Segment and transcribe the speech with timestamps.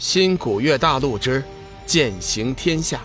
[0.00, 1.44] 新古月大陆之
[1.84, 3.02] 剑行天下，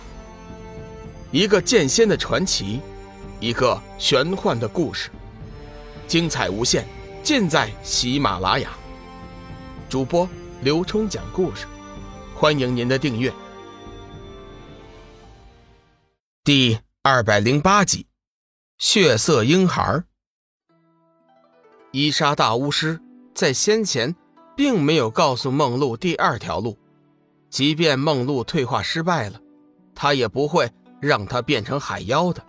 [1.30, 2.80] 一个剑仙的传奇，
[3.38, 5.10] 一个玄幻的故事，
[6.08, 6.86] 精彩无限，
[7.22, 8.70] 尽在喜马拉雅。
[9.90, 10.26] 主播
[10.62, 11.66] 刘冲讲故事，
[12.34, 13.30] 欢迎您的订阅。
[16.44, 18.06] 第二百零八集，
[18.78, 20.02] 血色婴孩。
[21.90, 22.98] 伊莎大巫师
[23.34, 24.16] 在先前
[24.56, 26.78] 并没有告诉梦露第二条路。
[27.48, 29.40] 即便梦露退化失败了，
[29.94, 30.70] 他也不会
[31.00, 32.44] 让她变成海妖的，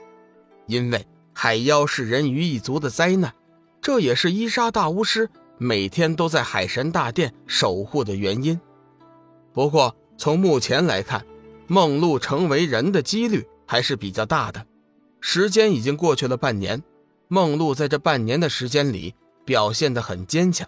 [0.65, 3.33] 因为海妖是人鱼一族的灾难，
[3.81, 8.59] 这也是伊莎大巫师每天都在海神大殿守护的原因。
[9.53, 11.25] 不过从目前来看，
[11.67, 14.65] 梦露成为人的几率还是比较大的。
[15.19, 16.81] 时间已经过去了半年，
[17.27, 20.67] 梦露在这半年的时间里表现得很坚强，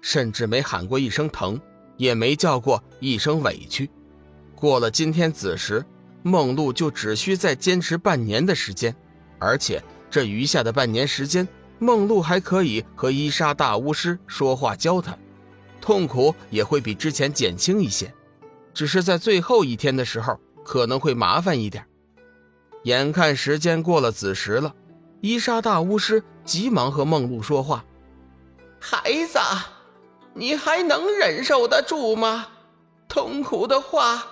[0.00, 1.60] 甚至没喊过一声疼。
[1.98, 3.90] 也没叫过一声委屈。
[4.54, 5.84] 过了今天子时，
[6.22, 8.96] 梦露就只需再坚持半年的时间，
[9.38, 11.46] 而且这余下的半年时间，
[11.78, 15.18] 梦露还可以和伊莎大巫师说话交谈，
[15.80, 18.12] 痛苦也会比之前减轻一些。
[18.74, 21.84] 只是在最后一天的时候，可能会麻烦一点。
[22.84, 24.74] 眼看时间过了子时了，
[25.20, 27.84] 伊莎大巫师急忙和梦露说话
[28.80, 29.38] ：“孩子。”
[30.38, 32.46] 你还能忍受得住吗？
[33.08, 34.24] 痛苦的话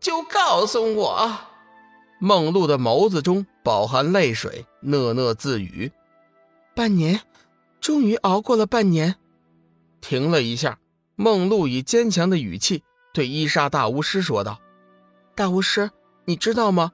[0.00, 1.38] 就告诉我。
[2.18, 5.92] 梦露的眸子中饱含泪水，讷讷自语
[6.74, 7.20] ：“半年，
[7.80, 9.14] 终于熬过了半年。”
[10.02, 10.80] 停了一下，
[11.14, 12.82] 梦露以坚强的语气
[13.14, 14.58] 对伊莎大巫师说道
[15.36, 15.90] ：“大巫师，
[16.24, 16.90] 你知道吗？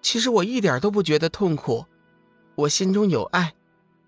[0.00, 1.84] 其实我一点都不觉得痛苦，
[2.54, 3.52] 我心中有爱。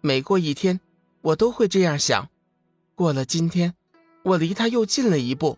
[0.01, 0.81] 每过一天，
[1.21, 2.31] 我都会这样想。
[2.95, 3.75] 过了今天。”
[4.29, 5.57] 我离他又近了一步，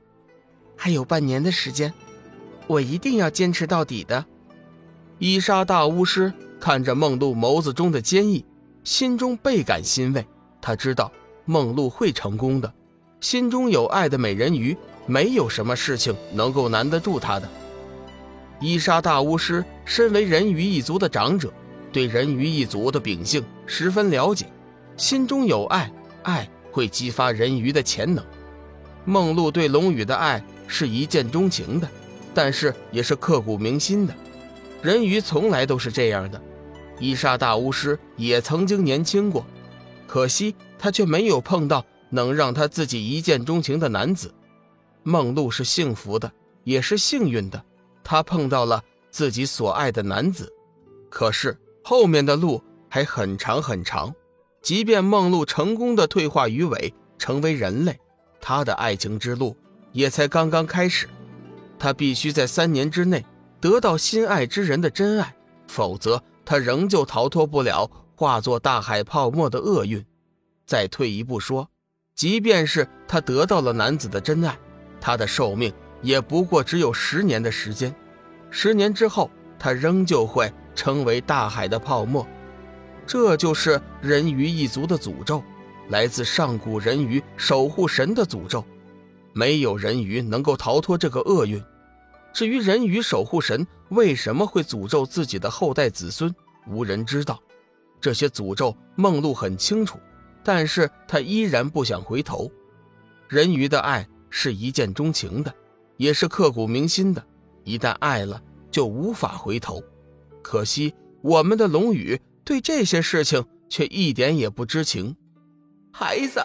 [0.77, 1.93] 还有半年的时间，
[2.69, 4.25] 我一定要坚持到底的。
[5.19, 8.45] 伊莎大巫师看着梦露眸子中的坚毅，
[8.85, 10.25] 心中倍感欣慰。
[10.63, 11.11] 他知道
[11.47, 12.73] 梦露会成功的，
[13.21, 17.49] 心中有爱的美人鱼，没有什么事情能够难得住他的。
[18.61, 21.53] 伊莎大巫师身为人鱼一族的长者，
[21.91, 24.47] 对人鱼一族的秉性十分了解，
[24.97, 25.91] 心中有爱，
[26.23, 28.25] 爱会激发人鱼的潜能。
[29.05, 31.89] 梦露对龙宇的爱是一见钟情的，
[32.35, 34.15] 但是也是刻骨铭心的。
[34.83, 36.41] 人鱼从来都是这样的。
[36.99, 39.45] 伊莎大巫师也曾经年轻过，
[40.07, 44.33] 可惜他却没有碰到能让他自己一见钟情的男子。
[45.03, 46.31] 梦露是幸福的，
[46.63, 47.65] 也是幸运的，
[48.05, 50.53] 她碰到了自己所爱的男子。
[51.09, 54.15] 可是后面的路还很长很长，
[54.63, 57.99] 即便梦露成功的退化鱼尾，成为人类。
[58.41, 59.57] 他的爱情之路
[59.93, 61.09] 也才刚刚开始，
[61.79, 63.25] 他必须在三年之内
[63.61, 65.35] 得到心爱之人的真爱，
[65.69, 70.05] 否则他仍旧逃脱不了化作大海泡沫的厄运。
[70.67, 71.69] 再退一步说，
[72.15, 74.57] 即便是他得到了男子的真爱，
[75.01, 77.95] 他的寿命也不过只有十年的时间，
[78.51, 82.27] 十年之后他仍旧会成为大海的泡沫。
[83.07, 85.43] 这就是人鱼一族的诅咒。
[85.91, 88.65] 来自上古人鱼守护神的诅咒，
[89.33, 91.63] 没有人鱼能够逃脱这个厄运。
[92.33, 96.33] 至于人鱼守护神为什么会诅咒自己的后代子孙，
[96.69, 97.41] 无人知道。
[98.01, 99.99] 这些诅咒梦露很清楚，
[100.45, 102.51] 但是他依然不想回头。
[103.29, 105.53] 人鱼的爱是一见钟情的，
[105.97, 107.23] 也是刻骨铭心的。
[107.65, 108.41] 一旦爱了，
[108.71, 109.83] 就无法回头。
[110.41, 115.17] 可惜我们的龙宇对这些事情却一点也不知情。
[115.93, 116.43] 孩子，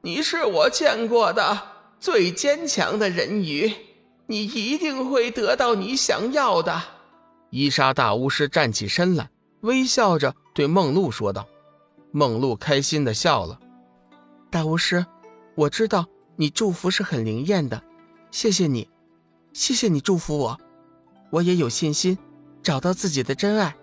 [0.00, 1.60] 你是我见过的
[1.98, 3.72] 最坚强的人鱼，
[4.26, 6.82] 你一定会得到你想要的。
[7.50, 9.28] 伊莎大巫师站起身来，
[9.60, 11.46] 微笑着对梦露说道。
[12.12, 13.58] 梦露开心的笑了。
[14.50, 15.04] 大巫师，
[15.54, 17.80] 我知道你祝福是很灵验的，
[18.30, 18.88] 谢谢你，
[19.52, 20.58] 谢谢你祝福我，
[21.30, 22.18] 我也有信心
[22.62, 23.76] 找到自己的真爱。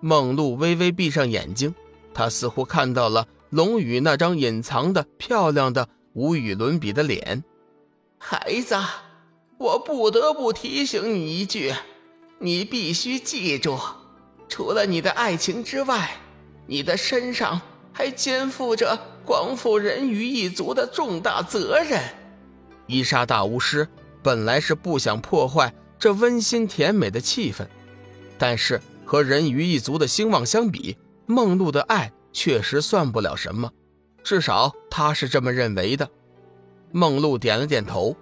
[0.00, 1.74] 梦露微微闭上眼睛，
[2.14, 3.26] 她似乎看到了。
[3.50, 7.42] 龙宇那张隐藏的、漂亮的、无与伦比的脸，
[8.18, 8.76] 孩子，
[9.56, 11.72] 我不得不提醒你一句，
[12.38, 13.78] 你必须记住，
[14.48, 16.16] 除了你的爱情之外，
[16.66, 17.60] 你的身上
[17.90, 22.02] 还肩负着光复人鱼一族的重大责任。
[22.86, 23.88] 伊莎大巫师
[24.22, 27.66] 本来是不想破坏这温馨甜美的气氛，
[28.36, 32.12] 但是和人鱼一族的兴旺相比，梦露的爱。
[32.38, 33.68] 确实算不了什么，
[34.22, 36.08] 至少他是这么认为的。
[36.92, 38.16] 梦露点了点头。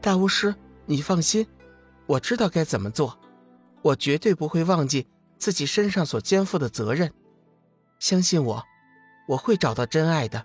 [0.00, 0.52] 大巫师，
[0.86, 1.46] 你放心，
[2.06, 3.16] 我知道该怎么做，
[3.80, 5.06] 我绝对不会忘记
[5.38, 7.12] 自己身上所肩负的责任。
[8.00, 8.60] 相信我，
[9.28, 10.44] 我会找到真爱的，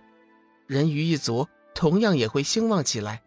[0.67, 3.23] 人鱼一族同样也会兴旺起来。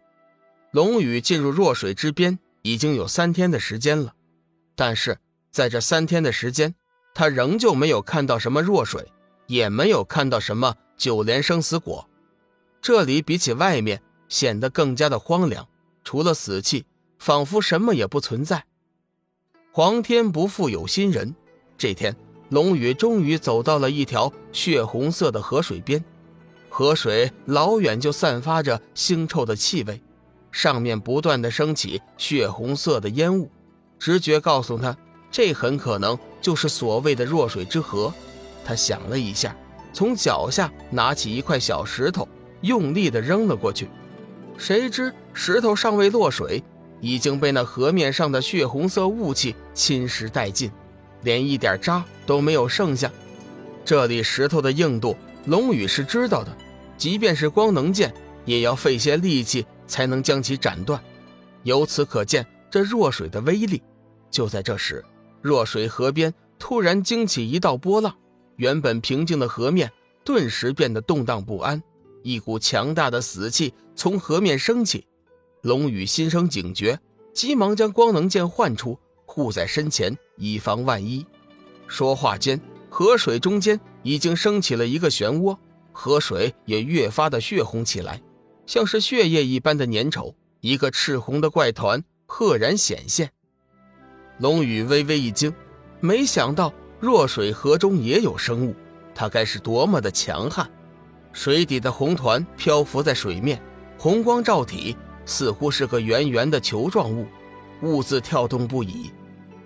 [0.71, 4.13] 龙宇进入弱水之边已经有三天的时间了，
[4.77, 5.19] 但是
[5.51, 6.73] 在这三天的时间，
[7.13, 9.11] 他仍旧没有看到什么弱水，
[9.47, 12.07] 也没有看到什么九莲生死果。
[12.81, 15.67] 这里比起外面显得更加的荒凉，
[16.03, 16.85] 除了死气。
[17.19, 18.65] 仿佛什么也不存在。
[19.71, 21.33] 皇天不负有心人，
[21.75, 22.15] 这天，
[22.49, 26.05] 龙宇终于走到了一条血红色的河水边。
[26.69, 29.99] 河水老远就散发着腥臭的气味，
[30.51, 33.49] 上面不断的升起血红色的烟雾。
[33.97, 34.95] 直觉告诉他，
[35.31, 38.13] 这很可能就是所谓的弱水之河。
[38.67, 39.55] 他想了一下，
[39.93, 42.27] 从脚下拿起一块小石头，
[42.59, 43.87] 用力的扔了过去。
[44.57, 46.61] 谁知石头尚未落水。
[46.99, 50.71] 已经被那河面上的血红色雾气侵蚀殆尽，
[51.21, 53.11] 连一点渣都没有剩下。
[53.85, 55.15] 这里石头的硬度，
[55.45, 56.57] 龙宇是知道的，
[56.97, 58.11] 即便是光能剑，
[58.45, 60.99] 也要费些力气才能将其斩断。
[61.61, 63.79] 由此可见，这弱水的威力。
[64.31, 65.05] 就在这时，
[65.43, 68.15] 弱水河边突然惊起一道波浪，
[68.57, 69.91] 原本平静的河面
[70.23, 71.81] 顿时变得动荡不安，
[72.21, 75.07] 一股强大的死气从河面升起。
[75.61, 76.99] 龙宇心生警觉，
[77.33, 81.25] 急忙将光能剑唤出，护在身前，以防万一。
[81.87, 82.59] 说话间，
[82.89, 85.57] 河水中间已经升起了一个漩涡，
[85.91, 88.21] 河水也越发的血红起来，
[88.65, 90.33] 像是血液一般的粘稠。
[90.59, 93.31] 一个赤红的怪团赫然显现。
[94.39, 95.53] 龙宇微微一惊，
[95.99, 98.75] 没想到弱水河中也有生物，
[99.13, 100.69] 它该是多么的强悍！
[101.33, 103.61] 水底的红团漂浮在水面，
[103.97, 104.95] 红光照体。
[105.29, 107.27] 似乎是个圆圆的球状物，
[107.81, 109.11] 兀自跳动不已，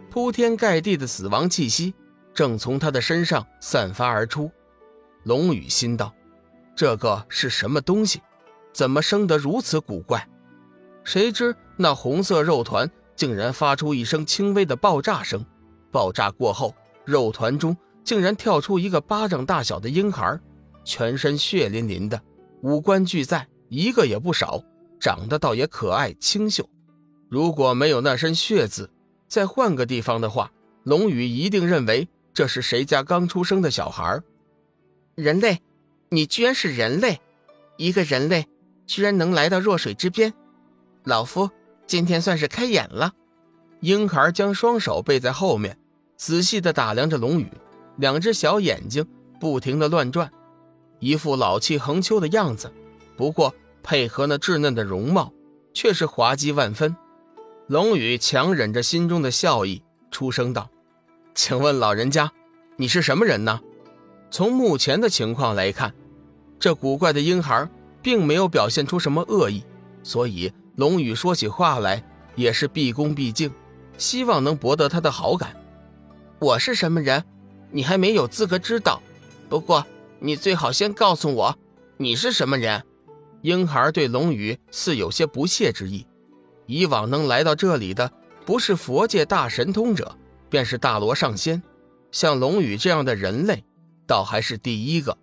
[0.10, 1.94] 铺天盖地的死亡气息
[2.33, 4.50] 正从他的身上散发而出。
[5.22, 6.12] 龙宇心道
[6.75, 8.19] ：“这个是什么东西？
[8.74, 10.28] 怎么生得如此古怪？”
[11.06, 15.45] 谁知那红色肉团竟然发出一声轻微的爆炸声，
[15.92, 16.74] 爆炸过后，
[17.06, 20.39] 肉团中竟然跳出一个巴掌大小的婴孩，
[20.83, 22.21] 全身血淋淋的，
[22.62, 24.63] 五官俱在，一个也不少。
[25.00, 26.69] 长得倒也可爱清秀，
[27.27, 28.88] 如果没有那身血渍，
[29.27, 30.51] 再换个地方的话，
[30.83, 34.21] 龙宇一定认为这是谁家刚出生的小孩。
[35.15, 35.59] 人类，
[36.09, 37.19] 你居然是人类！
[37.77, 38.45] 一个人类
[38.86, 40.31] 居然能来到弱水之边，
[41.04, 41.50] 老夫
[41.88, 43.12] 今天算是开眼了。
[43.80, 45.75] 婴孩将双手背在后面，
[46.21, 47.51] 仔细地打量着龙宇，
[47.97, 49.03] 两只小眼睛
[49.39, 50.31] 不停地乱转，
[51.00, 52.71] 一副老气横秋的样子。
[53.18, 53.51] 不过。
[53.83, 55.33] 配合那稚嫩的容貌，
[55.73, 56.95] 却是滑稽万分。
[57.65, 59.81] 龙宇强忍着心中的笑意，
[60.12, 60.69] 出声道
[61.33, 62.31] ：“请问老人家，
[62.75, 63.59] 你是什么人呢？”
[64.29, 65.95] 从目前的情况来看，
[66.59, 67.68] 这古怪的婴孩
[68.03, 69.63] 并没有表现出什么恶意，
[70.03, 72.03] 所以龙宇说起话来
[72.35, 73.51] 也是毕恭毕敬，
[73.97, 75.56] 希望能博得他的好感。
[76.41, 77.23] 我是什么人，
[77.69, 78.99] 你还没有资格知道。
[79.47, 79.85] 不过，
[80.17, 81.55] 你最好先告诉我，
[81.97, 82.83] 你是什么人。
[83.43, 86.03] 婴孩对龙宇似有些不屑之意。
[86.65, 88.11] 以往能来到这里的，
[88.44, 90.18] 不是佛界大神通者，
[90.49, 91.61] 便是大罗上仙。
[92.11, 93.63] 像龙宇这样的人类，
[94.07, 95.16] 倒还是第一个。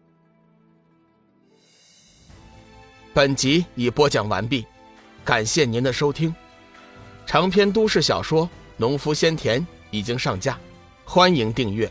[3.13, 4.65] 本集已播讲完毕，
[5.25, 6.33] 感谢您的收听。
[7.27, 10.57] 长篇都市小说《农夫先田》已经上架，
[11.11, 11.91] 欢迎订阅。